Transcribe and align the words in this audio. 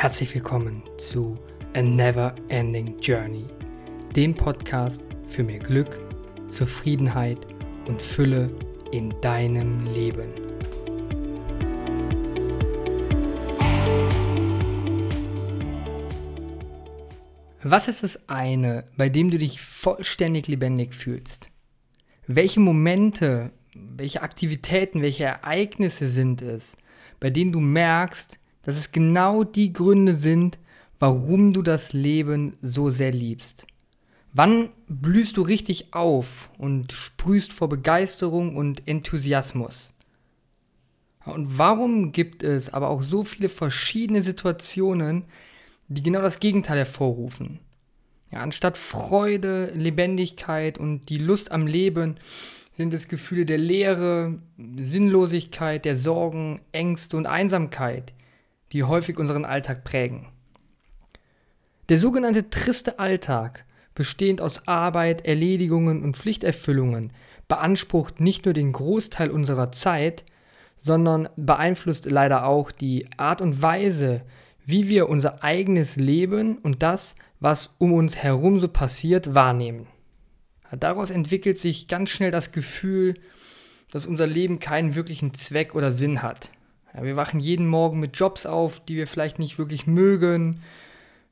Herzlich 0.00 0.32
willkommen 0.32 0.84
zu 0.96 1.36
A 1.74 1.82
Never 1.82 2.32
Ending 2.50 3.00
Journey, 3.00 3.44
dem 4.14 4.32
Podcast 4.32 5.04
für 5.26 5.42
mehr 5.42 5.58
Glück, 5.58 5.98
Zufriedenheit 6.50 7.44
und 7.88 8.00
Fülle 8.00 8.48
in 8.92 9.12
deinem 9.20 9.84
Leben. 9.92 10.30
Was 17.64 17.88
ist 17.88 18.04
das 18.04 18.28
eine, 18.28 18.84
bei 18.96 19.08
dem 19.08 19.32
du 19.32 19.38
dich 19.38 19.60
vollständig 19.60 20.46
lebendig 20.46 20.94
fühlst? 20.94 21.50
Welche 22.28 22.60
Momente, 22.60 23.50
welche 23.74 24.22
Aktivitäten, 24.22 25.02
welche 25.02 25.24
Ereignisse 25.24 26.08
sind 26.08 26.40
es, 26.40 26.76
bei 27.18 27.30
denen 27.30 27.50
du 27.50 27.58
merkst, 27.58 28.38
dass 28.68 28.76
es 28.76 28.92
genau 28.92 29.44
die 29.44 29.72
Gründe 29.72 30.14
sind, 30.14 30.58
warum 30.98 31.54
du 31.54 31.62
das 31.62 31.94
Leben 31.94 32.52
so 32.60 32.90
sehr 32.90 33.12
liebst? 33.12 33.66
Wann 34.34 34.68
blühst 34.88 35.38
du 35.38 35.40
richtig 35.40 35.94
auf 35.94 36.50
und 36.58 36.92
sprühst 36.92 37.50
vor 37.50 37.70
Begeisterung 37.70 38.56
und 38.56 38.86
Enthusiasmus? 38.86 39.94
Und 41.24 41.56
warum 41.56 42.12
gibt 42.12 42.42
es 42.42 42.70
aber 42.70 42.90
auch 42.90 43.00
so 43.00 43.24
viele 43.24 43.48
verschiedene 43.48 44.20
Situationen, 44.20 45.24
die 45.86 46.02
genau 46.02 46.20
das 46.20 46.38
Gegenteil 46.38 46.76
hervorrufen. 46.76 47.60
Ja, 48.30 48.40
anstatt 48.40 48.76
Freude, 48.76 49.72
Lebendigkeit 49.74 50.76
und 50.76 51.08
die 51.08 51.16
Lust 51.16 51.52
am 51.52 51.66
Leben 51.66 52.16
sind 52.76 52.92
es 52.92 53.08
Gefühle 53.08 53.46
der 53.46 53.56
Leere, 53.56 54.42
Sinnlosigkeit, 54.58 55.86
der 55.86 55.96
Sorgen, 55.96 56.60
Ängste 56.72 57.16
und 57.16 57.24
Einsamkeit, 57.24 58.12
die 58.72 58.84
häufig 58.84 59.18
unseren 59.18 59.44
Alltag 59.44 59.84
prägen. 59.84 60.26
Der 61.88 61.98
sogenannte 61.98 62.50
triste 62.50 62.98
Alltag, 62.98 63.64
bestehend 63.94 64.40
aus 64.40 64.68
Arbeit, 64.68 65.24
Erledigungen 65.24 66.02
und 66.02 66.16
Pflichterfüllungen, 66.16 67.12
beansprucht 67.48 68.20
nicht 68.20 68.44
nur 68.44 68.54
den 68.54 68.72
Großteil 68.72 69.30
unserer 69.30 69.72
Zeit, 69.72 70.24
sondern 70.78 71.28
beeinflusst 71.36 72.10
leider 72.10 72.44
auch 72.44 72.70
die 72.70 73.06
Art 73.16 73.40
und 73.40 73.62
Weise, 73.62 74.22
wie 74.64 74.88
wir 74.88 75.08
unser 75.08 75.42
eigenes 75.42 75.96
Leben 75.96 76.58
und 76.58 76.82
das, 76.82 77.14
was 77.40 77.74
um 77.78 77.92
uns 77.92 78.16
herum 78.16 78.60
so 78.60 78.68
passiert, 78.68 79.34
wahrnehmen. 79.34 79.86
Daraus 80.78 81.10
entwickelt 81.10 81.58
sich 81.58 81.88
ganz 81.88 82.10
schnell 82.10 82.30
das 82.30 82.52
Gefühl, 82.52 83.14
dass 83.90 84.06
unser 84.06 84.26
Leben 84.26 84.58
keinen 84.58 84.94
wirklichen 84.94 85.32
Zweck 85.32 85.74
oder 85.74 85.92
Sinn 85.92 86.22
hat. 86.22 86.50
Ja, 86.94 87.04
wir 87.04 87.16
wachen 87.16 87.40
jeden 87.40 87.66
Morgen 87.66 88.00
mit 88.00 88.16
Jobs 88.16 88.46
auf, 88.46 88.80
die 88.80 88.96
wir 88.96 89.06
vielleicht 89.06 89.38
nicht 89.38 89.58
wirklich 89.58 89.86
mögen. 89.86 90.62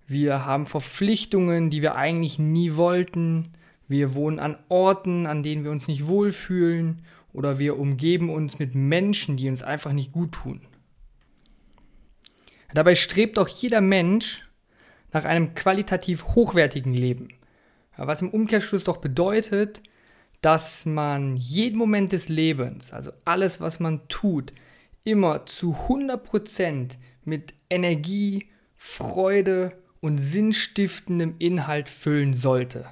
Wir 0.06 0.44
haben 0.44 0.66
Verpflichtungen, 0.66 1.70
die 1.70 1.82
wir 1.82 1.96
eigentlich 1.96 2.38
nie 2.38 2.76
wollten. 2.76 3.52
Wir 3.88 4.14
wohnen 4.14 4.38
an 4.38 4.56
Orten, 4.68 5.26
an 5.26 5.42
denen 5.42 5.64
wir 5.64 5.70
uns 5.70 5.88
nicht 5.88 6.06
wohlfühlen. 6.06 7.02
Oder 7.32 7.58
wir 7.58 7.78
umgeben 7.78 8.30
uns 8.30 8.58
mit 8.58 8.74
Menschen, 8.74 9.36
die 9.36 9.48
uns 9.48 9.62
einfach 9.62 9.92
nicht 9.92 10.12
gut 10.12 10.32
tun. 10.32 10.60
Dabei 12.72 12.94
strebt 12.94 13.38
auch 13.38 13.48
jeder 13.48 13.80
Mensch 13.80 14.48
nach 15.12 15.24
einem 15.24 15.54
qualitativ 15.54 16.24
hochwertigen 16.34 16.92
Leben. 16.92 17.28
Was 17.96 18.22
im 18.22 18.30
Umkehrschluss 18.30 18.84
doch 18.84 18.98
bedeutet, 18.98 19.82
dass 20.42 20.84
man 20.84 21.36
jeden 21.36 21.78
Moment 21.78 22.12
des 22.12 22.28
Lebens, 22.28 22.92
also 22.92 23.12
alles, 23.24 23.60
was 23.60 23.80
man 23.80 24.06
tut, 24.08 24.52
immer 25.06 25.46
zu 25.46 25.76
100% 25.88 26.96
mit 27.24 27.54
Energie, 27.70 28.48
Freude 28.74 29.70
und 30.00 30.18
sinnstiftendem 30.18 31.36
Inhalt 31.38 31.88
füllen 31.88 32.36
sollte. 32.36 32.86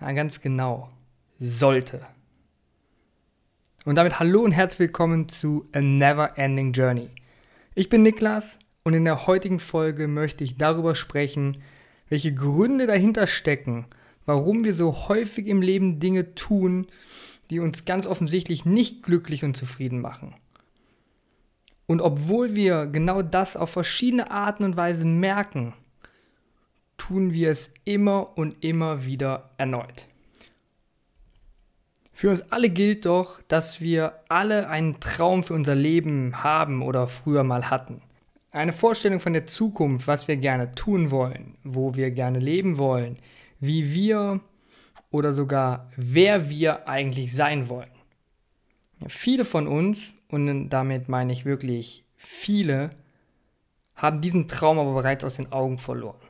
Ja, 0.00 0.12
ganz 0.12 0.40
genau. 0.40 0.88
Sollte. 1.40 2.00
Und 3.84 3.96
damit 3.96 4.20
hallo 4.20 4.42
und 4.42 4.52
herzlich 4.52 4.78
willkommen 4.78 5.28
zu 5.28 5.68
A 5.72 5.80
Never 5.80 6.38
Ending 6.38 6.72
Journey. 6.72 7.08
Ich 7.74 7.88
bin 7.88 8.02
Niklas 8.02 8.60
und 8.84 8.94
in 8.94 9.04
der 9.04 9.26
heutigen 9.26 9.58
Folge 9.58 10.06
möchte 10.06 10.44
ich 10.44 10.58
darüber 10.58 10.94
sprechen, 10.94 11.60
welche 12.08 12.32
Gründe 12.32 12.86
dahinter 12.86 13.26
stecken, 13.26 13.86
warum 14.26 14.64
wir 14.64 14.74
so 14.74 15.08
häufig 15.08 15.48
im 15.48 15.60
Leben 15.60 15.98
Dinge 15.98 16.36
tun, 16.36 16.86
die 17.50 17.58
uns 17.58 17.84
ganz 17.84 18.06
offensichtlich 18.06 18.64
nicht 18.64 19.02
glücklich 19.02 19.42
und 19.42 19.56
zufrieden 19.56 20.00
machen. 20.00 20.36
Und 21.90 22.00
obwohl 22.00 22.54
wir 22.54 22.86
genau 22.86 23.20
das 23.20 23.56
auf 23.56 23.70
verschiedene 23.70 24.30
Arten 24.30 24.62
und 24.62 24.76
Weisen 24.76 25.18
merken, 25.18 25.72
tun 26.96 27.32
wir 27.32 27.50
es 27.50 27.74
immer 27.84 28.38
und 28.38 28.62
immer 28.62 29.04
wieder 29.04 29.50
erneut. 29.58 30.06
Für 32.12 32.30
uns 32.30 32.52
alle 32.52 32.70
gilt 32.70 33.06
doch, 33.06 33.42
dass 33.48 33.80
wir 33.80 34.20
alle 34.28 34.68
einen 34.68 35.00
Traum 35.00 35.42
für 35.42 35.54
unser 35.54 35.74
Leben 35.74 36.44
haben 36.44 36.82
oder 36.82 37.08
früher 37.08 37.42
mal 37.42 37.70
hatten 37.70 38.02
eine 38.52 38.72
Vorstellung 38.72 39.20
von 39.20 39.32
der 39.32 39.46
Zukunft, 39.46 40.06
was 40.08 40.28
wir 40.28 40.36
gerne 40.36 40.72
tun 40.72 41.10
wollen, 41.10 41.56
wo 41.62 41.94
wir 41.94 42.10
gerne 42.10 42.38
leben 42.38 42.78
wollen, 42.78 43.14
wie 43.60 43.92
wir 43.92 44.40
oder 45.10 45.34
sogar 45.34 45.90
wer 45.96 46.50
wir 46.50 46.88
eigentlich 46.88 47.32
sein 47.32 47.68
wollen. 47.68 47.90
Viele 49.08 49.44
von 49.44 49.66
uns, 49.66 50.14
und 50.30 50.68
damit 50.68 51.08
meine 51.08 51.32
ich 51.32 51.44
wirklich 51.44 52.04
viele, 52.16 52.90
haben 53.94 54.20
diesen 54.20 54.48
Traum 54.48 54.78
aber 54.78 54.94
bereits 54.94 55.24
aus 55.24 55.36
den 55.36 55.52
Augen 55.52 55.78
verloren. 55.78 56.20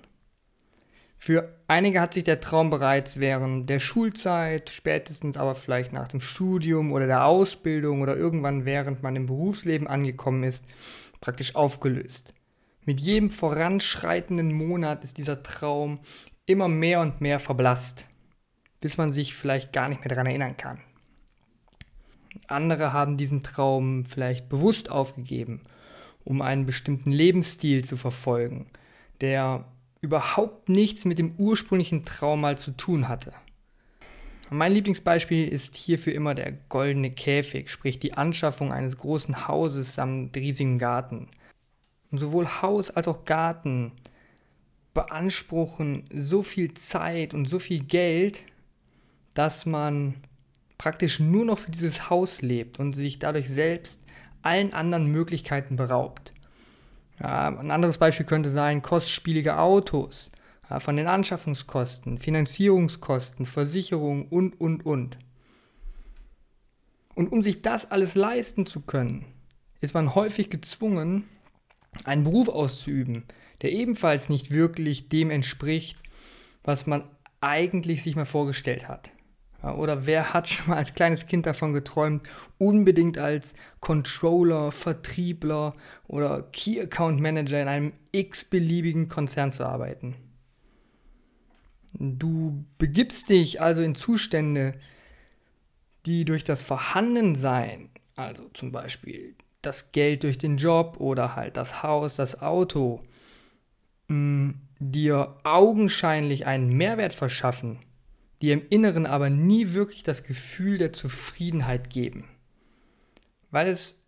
Für 1.23 1.55
einige 1.69 2.01
hat 2.01 2.15
sich 2.15 2.25
der 2.25 2.41
Traum 2.41 2.71
bereits 2.71 3.21
während 3.21 3.69
der 3.69 3.79
Schulzeit, 3.79 4.71
spätestens 4.71 5.37
aber 5.37 5.55
vielleicht 5.55 5.93
nach 5.93 6.09
dem 6.09 6.21
Studium 6.21 6.93
oder 6.93 7.07
der 7.07 7.27
Ausbildung 7.27 8.01
oder 8.01 8.17
irgendwann 8.17 8.65
während 8.65 9.03
man 9.03 9.17
im 9.17 9.27
Berufsleben 9.27 9.87
angekommen 9.87 10.45
ist, 10.45 10.65
praktisch 11.21 11.55
aufgelöst. 11.55 12.33
Mit 12.87 13.01
jedem 13.01 13.29
voranschreitenden 13.29 14.51
Monat 14.51 15.05
ist 15.05 15.19
dieser 15.19 15.43
Traum 15.43 16.01
immer 16.47 16.69
mehr 16.69 17.01
und 17.01 17.21
mehr 17.21 17.39
verblasst, 17.39 18.09
bis 18.81 18.97
man 18.97 19.13
sich 19.13 19.35
vielleicht 19.35 19.75
gar 19.75 19.91
nicht 19.91 20.01
mehr 20.01 20.09
daran 20.09 20.27
erinnern 20.27 20.57
kann. 20.57 20.81
Andere 22.47 22.93
haben 22.93 23.17
diesen 23.17 23.43
Traum 23.43 24.05
vielleicht 24.05 24.49
bewusst 24.49 24.91
aufgegeben, 24.91 25.61
um 26.25 26.43
einen 26.43 26.67
bestimmten 26.67 27.13
Lebensstil 27.13 27.85
zu 27.85 27.97
verfolgen, 27.97 28.67
der 29.21 29.65
überhaupt 30.01 30.69
nichts 30.69 31.05
mit 31.05 31.19
dem 31.19 31.35
ursprünglichen 31.37 32.05
Traum 32.05 32.41
mal 32.41 32.59
zu 32.59 32.73
tun 32.73 33.09
hatte. 33.09 33.33
Mein 34.53 34.73
Lieblingsbeispiel 34.73 35.47
ist 35.47 35.77
hierfür 35.77 36.13
immer 36.13 36.35
der 36.35 36.51
goldene 36.51 37.13
Käfig, 37.13 37.71
sprich 37.71 38.01
die 38.01 38.15
Anschaffung 38.15 38.73
eines 38.73 38.97
großen 38.97 39.47
Hauses 39.47 39.95
samt 39.95 40.37
riesigem 40.37 40.79
Garten. 40.79 41.29
sowohl 42.11 42.49
Haus 42.61 42.91
als 42.91 43.07
auch 43.07 43.25
Garten 43.25 43.93
beanspruchen 44.93 46.05
so 46.13 46.43
viel 46.43 46.75
Zeit 46.75 47.33
und 47.33 47.47
so 47.47 47.61
viel 47.61 47.85
Geld, 47.85 48.47
dass 49.35 49.67
man 49.67 50.15
praktisch 50.81 51.21
nur 51.21 51.45
noch 51.45 51.59
für 51.59 51.71
dieses 51.71 52.09
Haus 52.09 52.41
lebt 52.41 52.79
und 52.79 52.95
sich 52.95 53.19
dadurch 53.19 53.51
selbst 53.51 54.03
allen 54.41 54.73
anderen 54.73 55.09
Möglichkeiten 55.09 55.77
beraubt. 55.77 56.33
Ja, 57.21 57.49
ein 57.49 57.71
anderes 57.71 57.99
Beispiel 57.99 58.25
könnte 58.25 58.49
sein 58.49 58.81
kostspielige 58.81 59.59
Autos 59.59 60.31
von 60.79 60.97
den 60.97 61.07
Anschaffungskosten, 61.07 62.17
Finanzierungskosten, 62.17 63.45
Versicherungen 63.45 64.25
und, 64.29 64.59
und, 64.59 64.87
und. 64.87 65.19
Und 67.15 67.31
um 67.31 67.43
sich 67.43 67.61
das 67.61 67.91
alles 67.91 68.15
leisten 68.15 68.65
zu 68.65 68.81
können, 68.81 69.27
ist 69.83 69.93
man 69.93 70.15
häufig 70.15 70.49
gezwungen, 70.49 71.25
einen 72.05 72.25
Beruf 72.25 72.49
auszuüben, 72.49 73.25
der 73.61 73.73
ebenfalls 73.73 74.31
nicht 74.31 74.51
wirklich 74.51 75.11
dem 75.11 75.31
entspricht, 75.31 75.99
was 76.65 76.87
man 76.87 77.05
eigentlich 77.43 78.03
sich 78.03 78.17
mal 78.17 78.25
vorgestellt 78.25 78.89
hat. 78.89 79.11
Oder 79.63 80.07
wer 80.07 80.33
hat 80.33 80.49
schon 80.49 80.69
mal 80.69 80.77
als 80.77 80.95
kleines 80.95 81.27
Kind 81.27 81.47
davon 81.47 81.73
geträumt, 81.73 82.23
unbedingt 82.59 83.19
als 83.19 83.55
Controller, 83.81 84.73
Vertriebler 84.73 85.75
oder 86.09 86.43
Key 86.53 86.81
Account 86.81 87.21
Manager 87.21 87.61
in 87.61 87.69
einem 87.69 87.93
x-beliebigen 88.13 89.09
Konzern 89.09 89.53
zu 89.53 89.65
arbeiten? 89.65 90.17
Du 91.99 92.65
begibst 92.79 93.29
dich 93.29 93.61
also 93.61 93.83
in 93.83 93.95
Zustände, 93.95 94.75
die 96.07 96.25
durch 96.25 96.45
das 96.45 96.63
Vorhandensein, 96.63 97.91
also 98.17 98.49
zum 98.55 98.73
Beispiel 98.73 99.35
das 99.61 99.93
Geld 99.93 100.23
durch 100.23 100.39
den 100.39 100.57
Job 100.57 100.97
oder 100.99 101.37
halt 101.37 101.57
das 101.57 101.83
Haus, 101.83 102.17
das 102.17 102.41
Auto, 102.41 103.01
mm, 104.09 104.51
dir 104.79 105.37
augenscheinlich 105.45 106.47
einen 106.47 106.71
Mehrwert 106.71 107.13
verschaffen, 107.13 107.81
dir 108.43 108.55
im 108.55 108.63
Inneren 108.69 109.07
aber 109.07 109.31
nie 109.31 109.73
wirklich 109.73 110.03
das 110.03 110.25
Gefühl 110.25 110.79
der 110.79 110.93
Zufriedenheit 110.93 111.91
geben. 111.91 112.25
Weil 113.51 113.69
es 113.69 114.03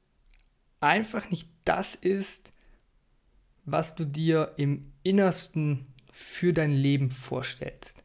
einfach 0.81 1.31
nicht 1.31 1.49
das 1.64 1.94
ist, 1.94 2.52
was 3.64 3.94
du 3.94 4.05
dir 4.05 4.55
im 4.56 4.93
Innersten 5.02 5.87
für 6.12 6.52
dein 6.52 6.73
Leben 6.73 7.11
vorstellst. 7.11 8.02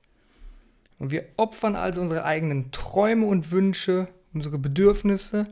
Und 0.99 1.11
wir 1.11 1.25
opfern 1.37 1.75
also 1.75 2.01
unsere 2.01 2.25
eigenen 2.25 2.71
Träume 2.71 3.25
und 3.27 3.51
Wünsche, 3.51 4.07
unsere 4.33 4.57
Bedürfnisse 4.57 5.45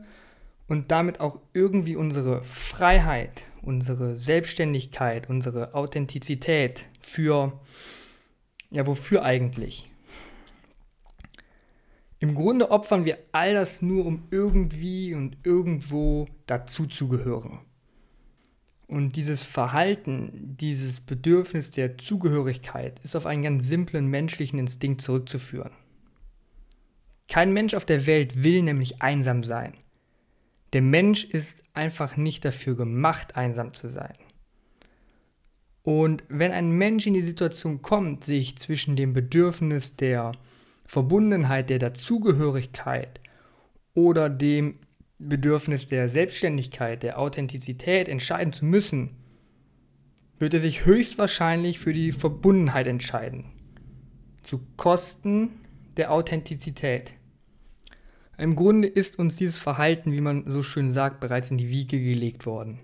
und 0.68 0.90
damit 0.90 1.20
auch 1.20 1.40
irgendwie 1.52 1.96
unsere 1.96 2.42
Freiheit, 2.42 3.44
unsere 3.62 4.16
Selbstständigkeit, 4.16 5.28
unsere 5.28 5.74
Authentizität 5.74 6.86
für, 7.00 7.60
ja, 8.70 8.86
wofür 8.86 9.22
eigentlich? 9.22 9.90
Im 12.18 12.34
Grunde 12.34 12.70
opfern 12.70 13.04
wir 13.04 13.18
all 13.32 13.54
das 13.54 13.82
nur, 13.82 14.06
um 14.06 14.28
irgendwie 14.30 15.14
und 15.14 15.36
irgendwo 15.44 16.26
dazuzugehören. 16.46 17.58
Und 18.86 19.16
dieses 19.16 19.42
Verhalten, 19.42 20.56
dieses 20.58 21.00
Bedürfnis 21.00 21.72
der 21.72 21.98
Zugehörigkeit 21.98 23.00
ist 23.00 23.16
auf 23.16 23.26
einen 23.26 23.42
ganz 23.42 23.66
simplen 23.66 24.06
menschlichen 24.06 24.58
Instinkt 24.58 25.02
zurückzuführen. 25.02 25.72
Kein 27.28 27.52
Mensch 27.52 27.74
auf 27.74 27.84
der 27.84 28.06
Welt 28.06 28.44
will 28.44 28.62
nämlich 28.62 29.02
einsam 29.02 29.42
sein. 29.42 29.74
Der 30.72 30.82
Mensch 30.82 31.24
ist 31.24 31.64
einfach 31.74 32.16
nicht 32.16 32.44
dafür 32.44 32.76
gemacht, 32.76 33.36
einsam 33.36 33.74
zu 33.74 33.88
sein. 33.88 34.14
Und 35.82 36.24
wenn 36.28 36.52
ein 36.52 36.70
Mensch 36.70 37.06
in 37.06 37.14
die 37.14 37.22
Situation 37.22 37.82
kommt, 37.82 38.24
sich 38.24 38.56
zwischen 38.58 38.96
dem 38.96 39.12
Bedürfnis 39.12 39.96
der 39.96 40.32
Verbundenheit, 40.86 41.70
der 41.70 41.78
Dazugehörigkeit 41.78 43.20
oder 43.94 44.28
dem 44.28 44.78
Bedürfnis 45.18 45.86
der 45.86 46.08
Selbstständigkeit, 46.08 47.02
der 47.02 47.18
Authentizität 47.18 48.08
entscheiden 48.08 48.52
zu 48.52 48.64
müssen, 48.64 49.16
wird 50.38 50.54
er 50.54 50.60
sich 50.60 50.84
höchstwahrscheinlich 50.84 51.78
für 51.78 51.92
die 51.92 52.12
Verbundenheit 52.12 52.86
entscheiden. 52.86 53.46
Zu 54.42 54.60
Kosten 54.76 55.50
der 55.96 56.12
Authentizität. 56.12 57.14
Im 58.38 58.54
Grunde 58.54 58.86
ist 58.86 59.18
uns 59.18 59.36
dieses 59.36 59.56
Verhalten, 59.56 60.12
wie 60.12 60.20
man 60.20 60.44
so 60.46 60.62
schön 60.62 60.90
sagt, 60.92 61.20
bereits 61.20 61.50
in 61.50 61.56
die 61.56 61.70
Wiege 61.70 61.98
gelegt 61.98 62.44
worden. 62.44 62.80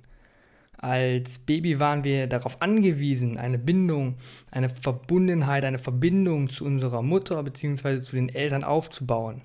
Als 0.82 1.38
Baby 1.38 1.78
waren 1.78 2.02
wir 2.02 2.26
darauf 2.26 2.60
angewiesen, 2.60 3.38
eine 3.38 3.56
Bindung, 3.56 4.16
eine 4.50 4.68
Verbundenheit, 4.68 5.64
eine 5.64 5.78
Verbindung 5.78 6.48
zu 6.48 6.64
unserer 6.64 7.02
Mutter 7.02 7.40
bzw. 7.40 8.00
zu 8.00 8.16
den 8.16 8.28
Eltern 8.28 8.64
aufzubauen, 8.64 9.44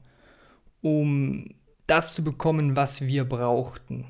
um 0.82 1.54
das 1.86 2.16
zu 2.16 2.24
bekommen, 2.24 2.76
was 2.76 3.06
wir 3.06 3.24
brauchten. 3.24 4.08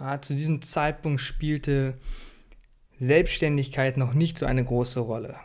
Ja, 0.00 0.20
zu 0.20 0.34
diesem 0.34 0.62
Zeitpunkt 0.62 1.20
spielte 1.20 1.94
Selbstständigkeit 2.98 3.96
noch 3.96 4.12
nicht 4.12 4.36
so 4.36 4.46
eine 4.46 4.64
große 4.64 4.98
Rolle. 4.98 5.36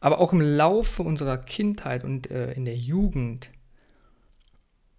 Aber 0.00 0.18
auch 0.18 0.32
im 0.32 0.40
Laufe 0.40 1.04
unserer 1.04 1.38
Kindheit 1.38 2.02
und 2.02 2.28
äh, 2.28 2.54
in 2.54 2.64
der 2.64 2.76
Jugend, 2.76 3.50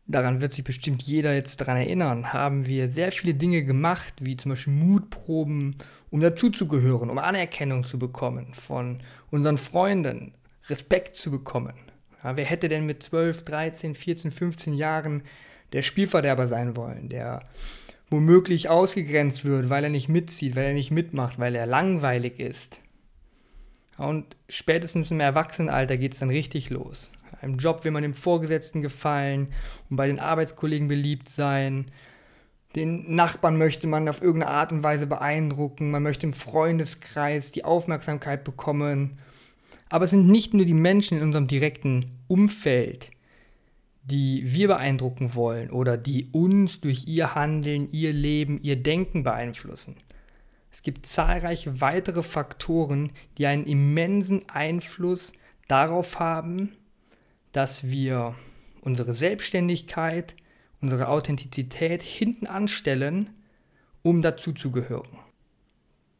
daran 0.09 0.41
wird 0.41 0.51
sich 0.51 0.63
bestimmt 0.63 1.03
jeder 1.03 1.33
jetzt 1.33 1.61
daran 1.61 1.77
erinnern, 1.77 2.33
haben 2.33 2.65
wir 2.65 2.89
sehr 2.89 3.11
viele 3.11 3.35
Dinge 3.35 3.63
gemacht, 3.63 4.13
wie 4.19 4.35
zum 4.35 4.49
Beispiel 4.49 4.73
Mutproben, 4.73 5.75
um 6.09 6.19
dazuzugehören, 6.19 7.09
um 7.09 7.19
Anerkennung 7.19 7.83
zu 7.83 7.99
bekommen 7.99 8.53
von 8.53 8.97
unseren 9.29 9.57
Freunden, 9.57 10.33
Respekt 10.67 11.15
zu 11.15 11.31
bekommen. 11.31 11.75
Ja, 12.23 12.35
wer 12.35 12.45
hätte 12.45 12.67
denn 12.67 12.85
mit 12.85 13.03
12, 13.03 13.43
13, 13.43 13.95
14, 13.95 14.31
15 14.31 14.73
Jahren 14.73 15.21
der 15.71 15.83
Spielverderber 15.83 16.47
sein 16.47 16.75
wollen, 16.75 17.07
der 17.07 17.43
womöglich 18.09 18.69
ausgegrenzt 18.69 19.45
wird, 19.45 19.69
weil 19.69 19.83
er 19.83 19.89
nicht 19.91 20.09
mitzieht, 20.09 20.55
weil 20.55 20.65
er 20.65 20.73
nicht 20.73 20.91
mitmacht, 20.91 21.37
weil 21.37 21.55
er 21.55 21.67
langweilig 21.67 22.39
ist? 22.39 22.81
Und 23.97 24.35
spätestens 24.47 25.11
im 25.11 25.19
Erwachsenenalter 25.19 25.97
geht 25.97 26.13
es 26.13 26.19
dann 26.19 26.29
richtig 26.29 26.69
los. 26.71 27.11
Im 27.41 27.57
Job 27.57 27.83
will 27.83 27.91
man 27.91 28.03
dem 28.03 28.13
Vorgesetzten 28.13 28.81
gefallen 28.81 29.49
und 29.89 29.95
bei 29.95 30.07
den 30.07 30.19
Arbeitskollegen 30.19 30.87
beliebt 30.87 31.29
sein. 31.29 31.85
Den 32.75 33.15
Nachbarn 33.15 33.57
möchte 33.57 33.87
man 33.87 34.07
auf 34.07 34.21
irgendeine 34.21 34.53
Art 34.53 34.71
und 34.71 34.83
Weise 34.83 35.07
beeindrucken. 35.07 35.91
Man 35.91 36.03
möchte 36.03 36.27
im 36.27 36.33
Freundeskreis 36.33 37.51
die 37.51 37.65
Aufmerksamkeit 37.65 38.43
bekommen. 38.43 39.17
Aber 39.89 40.05
es 40.05 40.11
sind 40.11 40.27
nicht 40.27 40.53
nur 40.53 40.65
die 40.65 40.75
Menschen 40.75 41.17
in 41.17 41.23
unserem 41.23 41.47
direkten 41.47 42.05
Umfeld, 42.27 43.09
die 44.03 44.43
wir 44.45 44.67
beeindrucken 44.67 45.33
wollen 45.33 45.71
oder 45.71 45.97
die 45.97 46.29
uns 46.31 46.79
durch 46.79 47.07
ihr 47.07 47.33
Handeln, 47.33 47.91
ihr 47.91 48.13
Leben, 48.13 48.59
ihr 48.61 48.75
Denken 48.75 49.23
beeinflussen. 49.23 49.95
Es 50.71 50.83
gibt 50.83 51.07
zahlreiche 51.07 51.81
weitere 51.81 52.21
Faktoren, 52.21 53.11
die 53.37 53.47
einen 53.47 53.65
immensen 53.65 54.47
Einfluss 54.49 55.33
darauf 55.67 56.19
haben, 56.19 56.73
dass 57.51 57.89
wir 57.89 58.35
unsere 58.81 59.13
Selbstständigkeit, 59.13 60.35
unsere 60.81 61.07
Authentizität 61.07 62.03
hinten 62.03 62.47
anstellen, 62.47 63.31
um 64.01 64.21
dazuzugehören. 64.21 65.17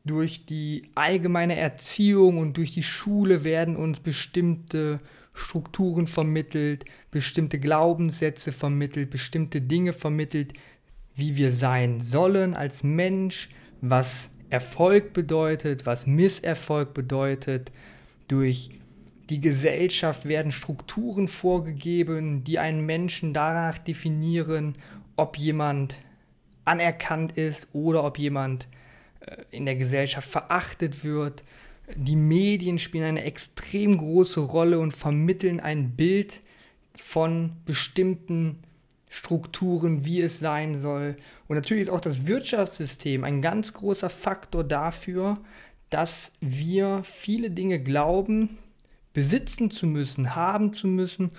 Durch 0.06 0.46
die 0.46 0.90
allgemeine 0.96 1.56
Erziehung 1.56 2.38
und 2.38 2.58
durch 2.58 2.72
die 2.72 2.84
Schule 2.84 3.44
werden 3.44 3.76
uns 3.76 4.00
bestimmte 4.00 5.00
Strukturen 5.34 6.08
vermittelt, 6.08 6.86
bestimmte 7.12 7.60
Glaubenssätze 7.60 8.52
vermittelt, 8.52 9.10
bestimmte 9.10 9.62
Dinge 9.62 9.94
vermittelt, 9.94 10.54
wie 11.16 11.38
wir 11.38 11.52
sein 11.52 12.02
sollen 12.02 12.54
als 12.54 12.84
Mensch, 12.84 13.50
was 13.82 14.32
Erfolg 14.50 15.14
bedeutet, 15.14 15.86
was 15.86 16.08
Misserfolg 16.08 16.94
bedeutet. 16.94 17.72
Durch 18.28 18.70
die 19.30 19.42
Gesellschaft 19.42 20.28
werden 20.28 20.52
Strukturen 20.52 21.28
vorgegeben, 21.28 22.44
die 22.44 22.60
einen 22.60 22.86
Menschen 22.86 23.34
danach 23.34 23.78
definieren, 23.78 24.76
ob 25.16 25.38
jemand 25.38 26.00
anerkannt 26.66 27.34
ist 27.34 27.70
oder 27.74 28.04
ob 28.04 28.18
jemand 28.18 28.68
äh, 29.22 29.38
in 29.52 29.66
der 29.66 29.76
Gesellschaft 29.76 30.30
verachtet 30.30 31.04
wird. 31.04 31.44
Die 31.96 32.16
Medien 32.16 32.80
spielen 32.80 33.06
eine 33.06 33.24
extrem 33.24 33.98
große 33.98 34.40
Rolle 34.40 34.80
und 34.80 34.94
vermitteln 34.94 35.60
ein 35.60 35.96
Bild 35.96 36.42
von 36.96 37.54
bestimmten 37.66 38.60
Strukturen, 39.10 40.06
wie 40.06 40.22
es 40.22 40.40
sein 40.40 40.76
soll. 40.76 41.16
Und 41.48 41.56
natürlich 41.56 41.84
ist 41.84 41.90
auch 41.90 42.02
das 42.02 42.28
Wirtschaftssystem 42.28 43.24
ein 43.24 43.42
ganz 43.42 43.74
großer 43.74 44.10
Faktor 44.10 44.64
dafür, 44.64 45.36
dass 45.90 46.34
wir 46.42 47.02
viele 47.04 47.50
Dinge 47.50 47.82
glauben, 47.82 48.60
besitzen 49.14 49.72
zu 49.72 49.88
müssen, 49.88 50.36
haben 50.36 50.74
zu 50.74 50.88
müssen, 50.88 51.32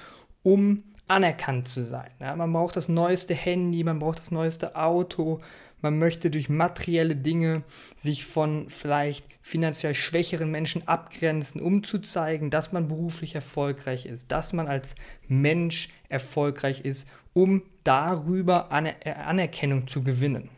um 0.43 0.85
anerkannt 1.07 1.69
zu 1.69 1.85
sein. 1.85 2.11
Ja, 2.21 2.37
man 2.37 2.53
braucht 2.53 2.77
das 2.77 2.89
neueste 2.89 3.35
Handy, 3.35 3.83
man 3.83 3.99
braucht 3.99 4.21
das 4.21 4.31
neueste 4.31 4.77
Auto, 4.77 5.41
man 5.83 5.99
möchte 5.99 6.31
durch 6.31 6.49
materielle 6.49 7.17
Dinge 7.17 7.63
sich 7.97 8.27
von 8.27 8.69
vielleicht 8.69 9.27
finanziell 9.41 9.95
schwächeren 9.95 10.51
Menschen 10.51 10.87
abgrenzen, 10.87 11.61
um 11.61 11.83
zu 11.83 11.99
zeigen, 11.99 12.51
dass 12.51 12.73
man 12.73 12.89
beruflich 12.89 13.35
erfolgreich 13.35 14.07
ist, 14.07 14.31
dass 14.31 14.53
man 14.53 14.69
als 14.69 14.95
Mensch 15.27 15.89
erfolgreich 16.09 16.83
ist, 16.83 17.09
um 17.33 17.63
darüber 17.83 18.71
Aner 18.73 18.95
äh, 19.07 19.13
Anerkennung 19.13 19.87
zu 19.87 20.03
gewinnen. 20.03 20.51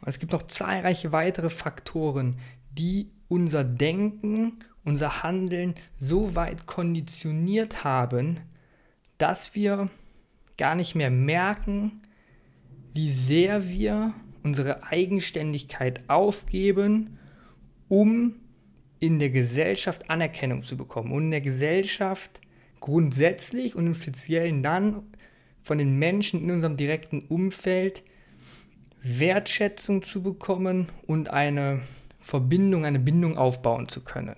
Und 0.00 0.08
es 0.08 0.18
gibt 0.18 0.32
noch 0.32 0.42
zahlreiche 0.42 1.12
weitere 1.12 1.50
Faktoren, 1.50 2.36
die 2.70 3.10
unser 3.28 3.64
Denken, 3.64 4.64
unser 4.88 5.22
Handeln 5.22 5.74
so 5.98 6.34
weit 6.34 6.66
konditioniert 6.66 7.84
haben, 7.84 8.40
dass 9.18 9.54
wir 9.54 9.90
gar 10.56 10.74
nicht 10.74 10.94
mehr 10.94 11.10
merken, 11.10 12.02
wie 12.94 13.12
sehr 13.12 13.68
wir 13.68 14.14
unsere 14.42 14.84
Eigenständigkeit 14.84 16.02
aufgeben, 16.08 17.18
um 17.88 18.36
in 18.98 19.18
der 19.18 19.30
Gesellschaft 19.30 20.10
Anerkennung 20.10 20.62
zu 20.62 20.76
bekommen 20.76 21.12
und 21.12 21.24
in 21.24 21.30
der 21.30 21.40
Gesellschaft 21.40 22.40
grundsätzlich 22.80 23.76
und 23.76 23.86
im 23.86 23.94
Speziellen 23.94 24.62
dann 24.62 25.02
von 25.62 25.78
den 25.78 25.98
Menschen 25.98 26.42
in 26.42 26.50
unserem 26.50 26.76
direkten 26.76 27.20
Umfeld 27.20 28.02
Wertschätzung 29.02 30.02
zu 30.02 30.22
bekommen 30.22 30.88
und 31.06 31.30
eine 31.30 31.82
Verbindung, 32.20 32.84
eine 32.84 32.98
Bindung 32.98 33.38
aufbauen 33.38 33.88
zu 33.88 34.02
können. 34.02 34.36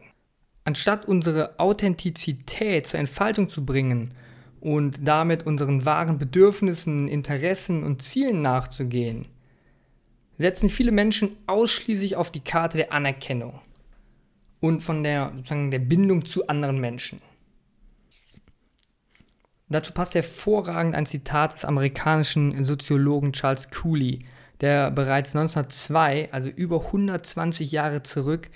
Anstatt 0.64 1.06
unsere 1.06 1.58
Authentizität 1.58 2.86
zur 2.86 3.00
Entfaltung 3.00 3.48
zu 3.48 3.64
bringen 3.64 4.14
und 4.60 5.06
damit 5.06 5.46
unseren 5.46 5.84
wahren 5.84 6.18
Bedürfnissen, 6.18 7.08
Interessen 7.08 7.82
und 7.82 8.02
Zielen 8.02 8.42
nachzugehen, 8.42 9.26
setzen 10.38 10.70
viele 10.70 10.92
Menschen 10.92 11.36
ausschließlich 11.46 12.16
auf 12.16 12.30
die 12.30 12.40
Karte 12.40 12.76
der 12.76 12.92
Anerkennung 12.92 13.60
und 14.60 14.82
von 14.82 15.02
der, 15.02 15.32
sozusagen 15.36 15.70
der 15.70 15.78
Bindung 15.78 16.24
zu 16.24 16.46
anderen 16.46 16.80
Menschen. 16.80 17.20
Dazu 19.68 19.92
passt 19.92 20.14
hervorragend 20.14 20.94
ein 20.94 21.06
Zitat 21.06 21.54
des 21.54 21.64
amerikanischen 21.64 22.64
Soziologen 22.64 23.32
Charles 23.32 23.70
Cooley, 23.70 24.18
der 24.60 24.90
bereits 24.90 25.34
1902, 25.34 26.32
also 26.32 26.48
über 26.48 26.86
120 26.86 27.70
Jahre 27.70 28.02
zurück, 28.02 28.50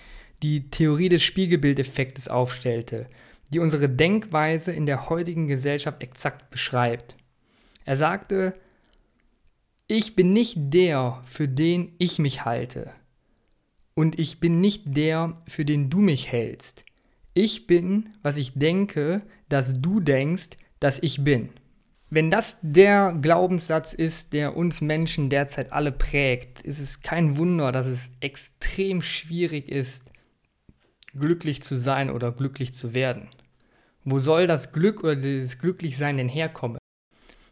die 0.45 0.69
Theorie 0.69 1.09
des 1.09 1.23
Spiegelbildeffektes 1.23 2.29
aufstellte, 2.29 3.07
die 3.49 3.61
unsere 3.61 3.89
Denkweise 3.89 4.73
in 4.73 4.85
der 4.85 5.09
heutigen 5.09 5.49
Gesellschaft 5.49 6.03
exakt 6.03 6.51
beschreibt. 6.51 7.17
Er 7.87 7.97
sagte, 7.97 8.53
ich 9.87 10.15
bin 10.15 10.35
nicht 10.35 10.55
der, 10.59 11.23
für 11.25 11.49
den 11.49 11.93
ich 11.97 12.19
mich 12.19 12.45
halte. 12.45 12.91
Und 13.95 14.19
ich 14.19 14.39
bin 14.39 14.61
nicht 14.61 14.97
der, 14.97 15.41
für 15.49 15.65
den 15.65 15.89
du 15.89 16.01
mich 16.01 16.31
hältst. 16.31 16.83
Ich 17.33 17.67
bin, 17.67 18.11
was 18.23 18.37
ich 18.37 18.53
denke, 18.53 19.23
dass 19.49 19.81
du 19.81 20.01
denkst, 20.01 20.51
dass 20.79 20.99
ich 21.03 21.25
bin. 21.25 21.49
Wenn 22.11 22.31
das 22.31 22.59
der 22.61 23.17
Glaubenssatz 23.21 23.95
ist, 23.95 24.35
der 24.35 24.57
uns 24.57 24.83
Menschen 24.83 25.31
derzeit 25.31 25.73
alle 25.73 25.91
prägt, 25.91 26.61
ist 26.61 26.81
es 26.81 27.01
kein 27.01 27.39
Wunder, 27.39 27.73
dass 27.73 27.87
es 27.87 28.13
extrem 28.21 29.01
schwierig 29.01 29.71
ist, 29.71 30.03
glücklich 31.19 31.63
zu 31.63 31.77
sein 31.77 32.11
oder 32.11 32.33
glücklich 32.33 32.73
zu 32.73 32.95
werden. 32.95 33.29
Wo 34.05 34.21
soll 34.21 34.47
das 34.47 34.73
Glück 34.73 35.03
oder 35.03 35.17
das 35.17 35.59
Glücklichsein 35.59 36.17
denn 36.17 36.29
herkommen? 36.29 36.79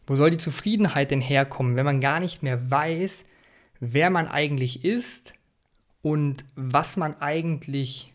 Wo 0.06 0.16
soll 0.16 0.30
die 0.30 0.38
Zufriedenheit 0.38 1.10
denn 1.10 1.20
herkommen, 1.20 1.76
wenn 1.76 1.84
man 1.84 2.00
gar 2.00 2.20
nicht 2.20 2.42
mehr 2.42 2.70
weiß, 2.70 3.24
wer 3.80 4.10
man 4.10 4.28
eigentlich 4.28 4.84
ist 4.84 5.32
und 6.02 6.44
was 6.54 6.96
man 6.96 7.20
eigentlich 7.20 8.12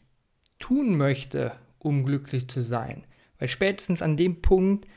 tun 0.60 0.98
möchte, 0.98 1.54
um 1.80 2.04
glücklich 2.04 2.48
zu 2.48 2.62
sein? 2.62 3.06
Weil 3.40 3.48
spätestens 3.48 4.02
an 4.02 4.18
dem 4.18 4.42
Punkt, 4.42 4.88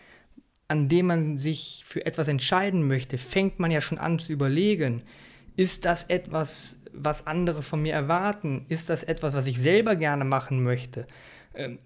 an 0.69 0.89
dem 0.89 1.07
man 1.07 1.39
sich 1.39 1.85
für 1.87 2.05
etwas 2.05 2.29
entscheiden 2.29 2.87
möchte, 2.87 3.19
fängt 3.19 3.59
man 3.59 3.71
ja 3.71 3.81
schon 3.81 3.99
an 3.99 4.19
zu 4.19 4.33
überlegen, 4.33 5.03
ist 5.57 5.85
das 5.85 6.05
etwas, 6.05 6.83
was 6.93 7.27
andere 7.27 7.63
von 7.63 7.83
mir 7.83 7.93
erwarten? 7.93 8.65
Ist 8.69 8.91
das 8.91 9.03
etwas, 9.03 9.35
was 9.35 9.47
ich 9.47 9.59
selber 9.61 9.97
gerne 9.97 10.25
machen 10.25 10.63
möchte? 10.63 11.07
Ähm, 11.55 11.79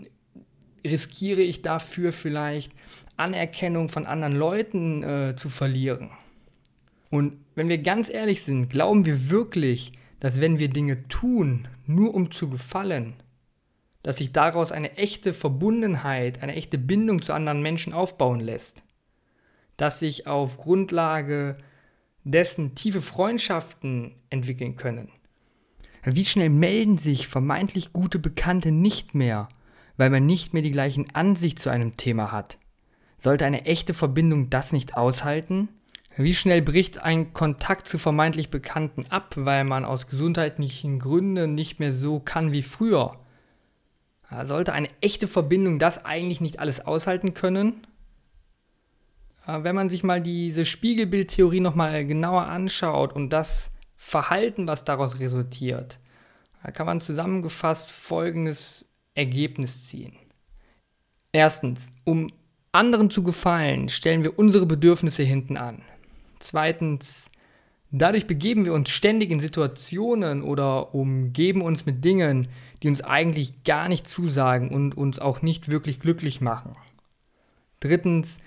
riskiere 0.86 1.40
ich 1.40 1.62
dafür 1.62 2.12
vielleicht 2.12 2.72
Anerkennung 3.16 3.88
von 3.88 4.06
anderen 4.06 4.36
Leuten 4.36 5.02
äh, 5.02 5.36
zu 5.36 5.48
verlieren? 5.48 6.10
Und 7.10 7.38
wenn 7.54 7.68
wir 7.68 7.78
ganz 7.78 8.08
ehrlich 8.08 8.42
sind, 8.42 8.70
glauben 8.70 9.06
wir 9.06 9.30
wirklich, 9.30 9.92
dass 10.20 10.40
wenn 10.40 10.58
wir 10.58 10.68
Dinge 10.68 11.06
tun, 11.08 11.68
nur 11.86 12.14
um 12.14 12.30
zu 12.30 12.50
gefallen, 12.50 13.14
dass 14.02 14.18
sich 14.18 14.32
daraus 14.32 14.72
eine 14.72 14.96
echte 14.96 15.32
Verbundenheit, 15.32 16.42
eine 16.42 16.54
echte 16.54 16.76
Bindung 16.76 17.22
zu 17.22 17.32
anderen 17.32 17.62
Menschen 17.62 17.92
aufbauen 17.92 18.40
lässt? 18.40 18.84
Dass 19.76 19.98
sich 19.98 20.26
auf 20.26 20.56
Grundlage 20.56 21.54
dessen 22.24 22.74
tiefe 22.74 23.02
Freundschaften 23.02 24.14
entwickeln 24.30 24.76
können? 24.76 25.10
Wie 26.04 26.24
schnell 26.24 26.50
melden 26.50 26.98
sich 26.98 27.28
vermeintlich 27.28 27.92
gute 27.92 28.18
Bekannte 28.18 28.72
nicht 28.72 29.14
mehr, 29.14 29.48
weil 29.96 30.10
man 30.10 30.26
nicht 30.26 30.52
mehr 30.52 30.62
die 30.62 30.70
gleichen 30.70 31.14
Ansicht 31.14 31.58
zu 31.58 31.70
einem 31.70 31.96
Thema 31.96 32.32
hat? 32.32 32.58
Sollte 33.18 33.46
eine 33.46 33.64
echte 33.64 33.94
Verbindung 33.94 34.50
das 34.50 34.72
nicht 34.72 34.96
aushalten? 34.96 35.68
Wie 36.16 36.34
schnell 36.34 36.62
bricht 36.62 36.98
ein 36.98 37.32
Kontakt 37.32 37.88
zu 37.88 37.98
vermeintlich 37.98 38.50
Bekannten 38.50 39.06
ab, 39.08 39.34
weil 39.36 39.64
man 39.64 39.84
aus 39.84 40.06
gesundheitlichen 40.06 40.98
Gründen 40.98 41.54
nicht 41.54 41.80
mehr 41.80 41.92
so 41.92 42.20
kann 42.20 42.52
wie 42.52 42.62
früher? 42.62 43.12
Sollte 44.42 44.72
eine 44.72 44.88
echte 45.00 45.26
Verbindung 45.26 45.78
das 45.78 46.04
eigentlich 46.04 46.40
nicht 46.40 46.58
alles 46.58 46.84
aushalten 46.84 47.34
können? 47.34 47.86
Wenn 49.46 49.74
man 49.74 49.90
sich 49.90 50.02
mal 50.04 50.22
diese 50.22 50.64
Spiegelbildtheorie 50.64 51.60
nochmal 51.60 52.06
genauer 52.06 52.46
anschaut 52.46 53.12
und 53.12 53.30
das 53.30 53.70
Verhalten, 53.96 54.66
was 54.66 54.84
daraus 54.84 55.18
resultiert, 55.18 55.98
kann 56.72 56.86
man 56.86 57.00
zusammengefasst 57.00 57.90
folgendes 57.90 58.88
Ergebnis 59.14 59.86
ziehen. 59.86 60.14
Erstens, 61.32 61.92
um 62.04 62.32
anderen 62.72 63.10
zu 63.10 63.22
gefallen, 63.22 63.88
stellen 63.88 64.24
wir 64.24 64.38
unsere 64.38 64.66
Bedürfnisse 64.66 65.22
hinten 65.22 65.56
an. 65.56 65.82
Zweitens, 66.38 67.26
dadurch 67.90 68.26
begeben 68.26 68.64
wir 68.64 68.72
uns 68.72 68.90
ständig 68.90 69.30
in 69.30 69.40
Situationen 69.40 70.42
oder 70.42 70.94
umgeben 70.94 71.60
uns 71.60 71.86
mit 71.86 72.04
Dingen, 72.04 72.48
die 72.82 72.88
uns 72.88 73.02
eigentlich 73.02 73.64
gar 73.64 73.88
nicht 73.88 74.08
zusagen 74.08 74.70
und 74.70 74.96
uns 74.96 75.18
auch 75.18 75.42
nicht 75.42 75.70
wirklich 75.70 76.00
glücklich 76.00 76.40
machen. 76.40 76.72
Drittens, 77.80 78.38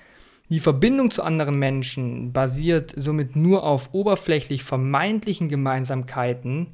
die 0.50 0.60
Verbindung 0.62 1.12
zu 1.12 1.24
anderen 1.24 1.60
Menschen 1.60 2.32
basiert 2.32 2.94
somit 2.96 3.36
nur 3.36 3.64
auf 3.64 3.94
oberflächlich 3.94 4.64
vermeintlichen 4.64 5.50
Gemeinsamkeiten, 5.50 6.68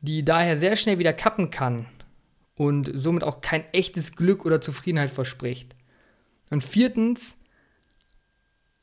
die 0.00 0.24
daher 0.24 0.58
sehr 0.58 0.76
schnell 0.76 0.98
wieder 0.98 1.12
kappen 1.12 1.50
kann 1.50 1.86
und 2.56 2.90
somit 2.94 3.22
auch 3.22 3.40
kein 3.40 3.64
echtes 3.72 4.16
Glück 4.16 4.44
oder 4.44 4.60
Zufriedenheit 4.60 5.10
verspricht. 5.10 5.76
Und 6.50 6.64
viertens, 6.64 7.36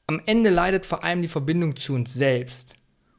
am 0.08 0.22
Ende 0.25 0.50
leidet 0.50 0.86
vor 0.86 1.03
allem 1.03 1.22
die 1.22 1.27
Verbindung 1.27 1.75
zu 1.75 1.94
uns 1.94 2.13
selbst. 2.13 2.75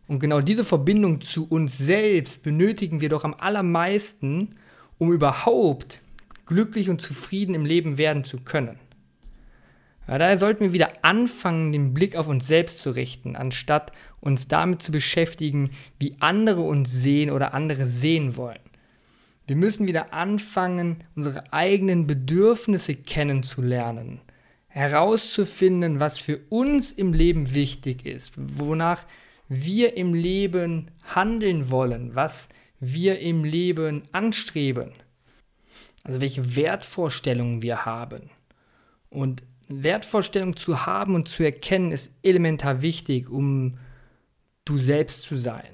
Und 0.06 0.20
genau 0.20 0.40
diese 0.40 0.64
Verbindung 0.64 1.20
zu 1.20 1.48
uns 1.48 1.78
selbst 1.78 2.42
benötigen 2.42 3.00
wir 3.00 3.08
doch 3.08 3.24
am 3.24 3.34
allermeisten, 3.38 4.50
um 4.98 5.12
überhaupt 5.12 6.00
glücklich 6.46 6.90
und 6.90 7.00
zufrieden 7.00 7.54
im 7.54 7.64
Leben 7.64 7.96
werden 7.98 8.24
zu 8.24 8.38
können. 8.38 8.78
Ja, 10.06 10.18
daher 10.18 10.38
sollten 10.38 10.60
wir 10.60 10.72
wieder 10.72 10.88
anfangen, 11.02 11.72
den 11.72 11.94
Blick 11.94 12.16
auf 12.16 12.28
uns 12.28 12.46
selbst 12.46 12.80
zu 12.80 12.90
richten, 12.90 13.36
anstatt 13.36 13.92
uns 14.20 14.48
damit 14.48 14.82
zu 14.82 14.92
beschäftigen, 14.92 15.70
wie 15.98 16.16
andere 16.20 16.60
uns 16.60 16.90
sehen 16.90 17.30
oder 17.30 17.54
andere 17.54 17.86
sehen 17.86 18.36
wollen. 18.36 18.58
Wir 19.46 19.56
müssen 19.56 19.86
wieder 19.86 20.12
anfangen, 20.12 20.96
unsere 21.14 21.52
eigenen 21.52 22.06
Bedürfnisse 22.06 22.94
kennenzulernen 22.94 24.20
herauszufinden, 24.74 26.00
was 26.00 26.18
für 26.18 26.40
uns 26.48 26.90
im 26.90 27.12
Leben 27.12 27.54
wichtig 27.54 28.04
ist, 28.04 28.34
wonach 28.36 29.06
wir 29.48 29.96
im 29.96 30.14
Leben 30.14 30.90
handeln 31.04 31.70
wollen, 31.70 32.16
was 32.16 32.48
wir 32.80 33.20
im 33.20 33.44
Leben 33.44 34.02
anstreben. 34.10 34.90
Also 36.02 36.20
welche 36.20 36.56
Wertvorstellungen 36.56 37.62
wir 37.62 37.84
haben. 37.84 38.30
Und 39.10 39.44
Wertvorstellungen 39.68 40.56
zu 40.56 40.86
haben 40.86 41.14
und 41.14 41.28
zu 41.28 41.42
erkennen 41.42 41.92
ist 41.92 42.14
elementar 42.22 42.82
wichtig, 42.82 43.30
um 43.30 43.78
du 44.64 44.78
selbst 44.78 45.22
zu 45.22 45.36
sein. 45.36 45.72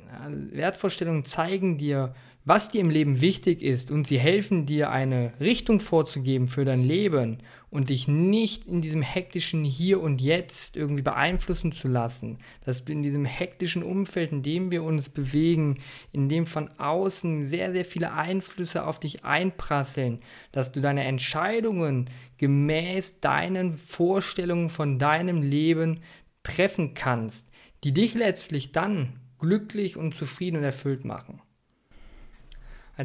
Wertvorstellungen 0.53 1.25
zeigen 1.25 1.79
dir, 1.79 2.15
was 2.51 2.69
dir 2.69 2.81
im 2.81 2.91
Leben 2.91 3.21
wichtig 3.21 3.63
ist 3.63 3.93
und 3.93 4.09
sie 4.09 4.19
helfen 4.19 4.67
dir 4.67 4.91
eine 4.91 5.33
Richtung 5.39 5.79
vorzugeben 5.79 6.49
für 6.49 6.65
dein 6.65 6.83
Leben 6.83 7.39
und 7.71 7.91
dich 7.91 8.09
nicht 8.09 8.67
in 8.67 8.81
diesem 8.81 9.03
hektischen 9.03 9.63
Hier 9.63 10.01
und 10.01 10.21
Jetzt 10.21 10.77
irgendwie 10.77 11.05
beeinflussen 11.05 11.71
zu 11.71 11.87
lassen, 11.87 12.39
dass 12.65 12.85
du 12.85 12.91
in 12.91 13.05
diesem 13.05 13.25
hektischen 13.25 13.85
Umfeld, 13.85 14.33
in 14.33 14.43
dem 14.43 14.73
wir 14.73 14.83
uns 14.83 15.11
bewegen, 15.11 15.79
in 16.11 16.29
dem 16.29 16.45
von 16.45 16.69
außen 16.77 17.45
sehr, 17.45 17.71
sehr 17.71 17.85
viele 17.85 18.15
Einflüsse 18.15 18.85
auf 18.85 18.99
dich 18.99 19.25
einprasseln, 19.25 20.19
dass 20.51 20.73
du 20.73 20.81
deine 20.81 21.05
Entscheidungen 21.05 22.11
gemäß 22.37 23.21
deinen 23.21 23.77
Vorstellungen 23.77 24.71
von 24.71 24.99
deinem 24.99 25.41
Leben 25.41 26.01
treffen 26.43 26.95
kannst, 26.95 27.47
die 27.85 27.93
dich 27.93 28.15
letztlich 28.15 28.73
dann 28.73 29.21
glücklich 29.39 29.97
und 29.97 30.17
zufrieden 30.17 30.57
und 30.57 30.65
erfüllt 30.65 31.05
machen. 31.05 31.41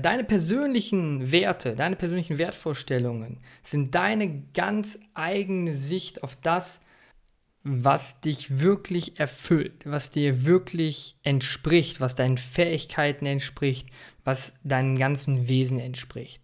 Deine 0.01 0.23
persönlichen 0.23 1.31
Werte, 1.31 1.75
deine 1.75 1.95
persönlichen 1.95 2.37
Wertvorstellungen 2.37 3.37
sind 3.63 3.95
deine 3.95 4.43
ganz 4.53 4.99
eigene 5.13 5.75
Sicht 5.75 6.23
auf 6.23 6.35
das, 6.35 6.81
was 7.63 8.21
dich 8.21 8.59
wirklich 8.59 9.19
erfüllt, 9.19 9.85
was 9.85 10.11
dir 10.11 10.45
wirklich 10.45 11.15
entspricht, 11.23 12.01
was 12.01 12.15
deinen 12.15 12.37
Fähigkeiten 12.37 13.25
entspricht, 13.25 13.89
was 14.23 14.53
deinem 14.63 14.97
ganzen 14.97 15.47
Wesen 15.47 15.79
entspricht. 15.79 16.43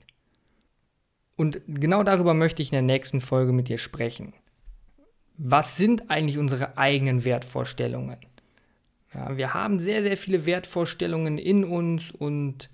Und 1.35 1.61
genau 1.67 2.03
darüber 2.03 2.33
möchte 2.33 2.61
ich 2.61 2.69
in 2.69 2.75
der 2.75 2.81
nächsten 2.81 3.21
Folge 3.21 3.51
mit 3.51 3.67
dir 3.67 3.77
sprechen. 3.77 4.33
Was 5.37 5.77
sind 5.77 6.09
eigentlich 6.09 6.37
unsere 6.37 6.77
eigenen 6.77 7.25
Wertvorstellungen? 7.25 8.17
Ja, 9.13 9.35
wir 9.35 9.53
haben 9.53 9.79
sehr, 9.79 10.03
sehr 10.03 10.17
viele 10.17 10.45
Wertvorstellungen 10.45 11.37
in 11.37 11.63
uns 11.63 12.11
und 12.11 12.69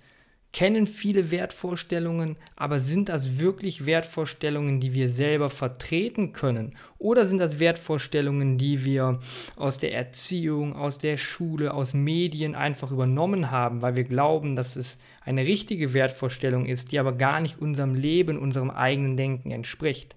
kennen 0.53 0.87
viele 0.87 1.29
Wertvorstellungen, 1.29 2.37
aber 2.55 2.79
sind 2.79 3.09
das 3.09 3.39
wirklich 3.39 3.85
Wertvorstellungen, 3.85 4.79
die 4.79 4.93
wir 4.93 5.09
selber 5.09 5.49
vertreten 5.49 6.33
können? 6.33 6.75
Oder 6.97 7.25
sind 7.25 7.37
das 7.39 7.59
Wertvorstellungen, 7.59 8.57
die 8.57 8.83
wir 8.83 9.19
aus 9.55 9.77
der 9.77 9.93
Erziehung, 9.93 10.75
aus 10.75 10.97
der 10.97 11.17
Schule, 11.17 11.73
aus 11.73 11.93
Medien 11.93 12.55
einfach 12.55 12.91
übernommen 12.91 13.51
haben, 13.51 13.81
weil 13.81 13.95
wir 13.95 14.05
glauben, 14.05 14.55
dass 14.55 14.75
es 14.75 14.97
eine 15.21 15.45
richtige 15.45 15.93
Wertvorstellung 15.93 16.65
ist, 16.65 16.91
die 16.91 16.99
aber 16.99 17.13
gar 17.13 17.41
nicht 17.41 17.61
unserem 17.61 17.93
Leben, 17.93 18.39
unserem 18.39 18.71
eigenen 18.71 19.17
Denken 19.17 19.51
entspricht? 19.51 20.15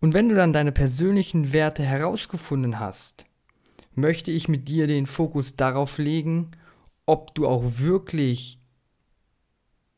Und 0.00 0.12
wenn 0.12 0.28
du 0.28 0.34
dann 0.34 0.52
deine 0.52 0.72
persönlichen 0.72 1.52
Werte 1.52 1.82
herausgefunden 1.82 2.78
hast, 2.78 3.24
möchte 3.94 4.30
ich 4.30 4.48
mit 4.48 4.68
dir 4.68 4.86
den 4.86 5.06
Fokus 5.06 5.56
darauf 5.56 5.98
legen, 5.98 6.50
ob 7.06 7.34
du 7.34 7.46
auch 7.46 7.78
wirklich 7.78 8.60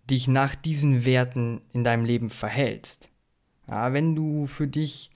dich 0.09 0.29
nach 0.29 0.55
diesen 0.55 1.05
Werten 1.05 1.61
in 1.73 1.85
deinem 1.85 2.05
Leben 2.05 2.31
verhältst. 2.31 3.11
Ja, 3.67 3.93
wenn 3.93 4.15
du 4.15 4.47
für 4.47 4.67
dich 4.67 5.11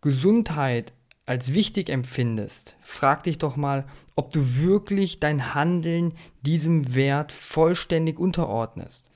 Gesundheit 0.00 0.92
als 1.26 1.52
wichtig 1.52 1.90
empfindest, 1.90 2.76
frag 2.80 3.24
dich 3.24 3.38
doch 3.38 3.56
mal, 3.56 3.86
ob 4.14 4.30
du 4.32 4.56
wirklich 4.56 5.20
dein 5.20 5.54
Handeln 5.54 6.14
diesem 6.42 6.94
Wert 6.94 7.32
vollständig 7.32 8.18
unterordnest. 8.18 9.08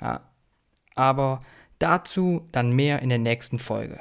Ja, 0.00 0.30
aber 0.94 1.40
dazu 1.78 2.46
dann 2.52 2.70
mehr 2.70 3.00
in 3.02 3.08
der 3.08 3.18
nächsten 3.18 3.58
Folge. 3.58 4.00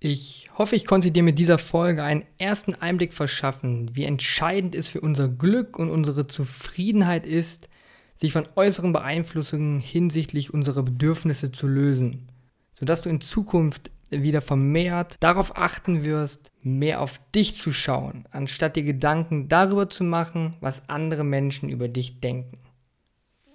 Ich 0.00 0.48
hoffe, 0.56 0.76
ich 0.76 0.86
konnte 0.86 1.10
dir 1.10 1.24
mit 1.24 1.40
dieser 1.40 1.58
Folge 1.58 2.04
einen 2.04 2.24
ersten 2.38 2.74
Einblick 2.76 3.12
verschaffen, 3.12 3.90
wie 3.96 4.04
entscheidend 4.04 4.76
es 4.76 4.86
für 4.86 5.00
unser 5.00 5.28
Glück 5.28 5.76
und 5.76 5.90
unsere 5.90 6.28
Zufriedenheit 6.28 7.26
ist, 7.26 7.68
sich 8.14 8.32
von 8.32 8.48
äußeren 8.54 8.92
Beeinflussungen 8.92 9.80
hinsichtlich 9.80 10.54
unserer 10.54 10.84
Bedürfnisse 10.84 11.50
zu 11.50 11.66
lösen, 11.66 12.28
sodass 12.74 13.02
du 13.02 13.08
in 13.08 13.20
Zukunft 13.20 13.90
wieder 14.10 14.40
vermehrt 14.40 15.16
darauf 15.20 15.56
achten 15.56 16.04
wirst, 16.04 16.52
mehr 16.62 17.00
auf 17.00 17.20
dich 17.34 17.56
zu 17.56 17.72
schauen, 17.72 18.24
anstatt 18.30 18.76
dir 18.76 18.84
Gedanken 18.84 19.48
darüber 19.48 19.90
zu 19.90 20.04
machen, 20.04 20.56
was 20.60 20.88
andere 20.88 21.24
Menschen 21.24 21.68
über 21.68 21.88
dich 21.88 22.20
denken. 22.20 22.58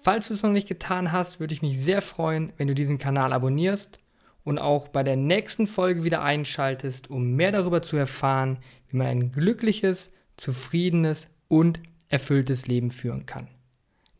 Falls 0.02 0.28
du 0.28 0.34
es 0.34 0.44
noch 0.44 0.52
nicht 0.52 0.68
getan 0.68 1.14
hast, 1.14 1.40
würde 1.40 1.54
ich 1.54 1.62
mich 1.62 1.80
sehr 1.80 2.02
freuen, 2.02 2.52
wenn 2.58 2.68
du 2.68 2.76
diesen 2.76 2.98
Kanal 2.98 3.32
abonnierst 3.32 4.03
und 4.44 4.60
auch 4.60 4.88
bei 4.88 5.04
der 5.04 5.16
nächsten 5.16 5.68
Folge 5.68 6.04
wieder 6.04 6.22
einschaltest, 6.22 7.10
um 7.10 7.36
mehr 7.36 7.52
darüber 7.52 7.82
zu 7.82 7.96
erfahren, 7.96 8.58
wie 8.90 8.98
man 8.98 9.08
ein 9.08 9.32
glückliches, 9.32 10.12
zufriedenes 10.38 11.28
und 11.48 11.80
erfülltes 12.10 12.68
Leben 12.68 12.92
führen 12.92 13.26
kann. 13.26 13.48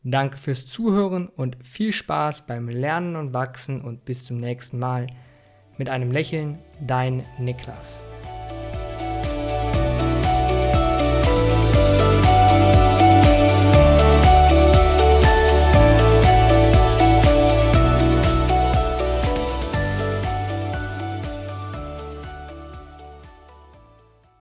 Danke 0.02 0.36
fürs 0.36 0.66
Zuhören 0.66 1.28
und 1.28 1.56
viel 1.64 1.92
Spaß 1.92 2.46
beim 2.46 2.68
Lernen 2.68 3.16
und 3.16 3.32
Wachsen 3.32 3.80
und 3.80 4.04
bis 4.04 4.24
zum 4.24 4.36
nächsten 4.36 4.78
Mal. 4.78 5.06
Mit 5.78 5.88
einem 5.88 6.10
Lächeln, 6.10 6.58
dein 6.80 7.24
Niklas. 7.38 8.00